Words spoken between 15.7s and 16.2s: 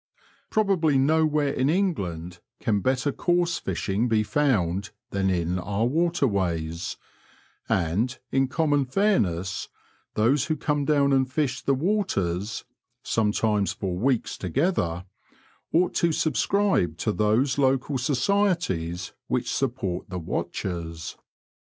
ought to